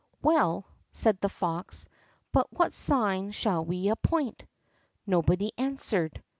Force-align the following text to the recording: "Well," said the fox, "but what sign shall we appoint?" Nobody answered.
"Well," 0.23 0.65
said 0.93 1.21
the 1.21 1.29
fox, 1.29 1.87
"but 2.31 2.47
what 2.57 2.73
sign 2.73 3.29
shall 3.29 3.63
we 3.63 3.87
appoint?" 3.89 4.41
Nobody 5.05 5.51
answered. 5.59 6.23